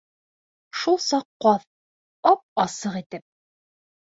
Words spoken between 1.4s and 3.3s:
ҡаҙ, ап-асыҡ итеп: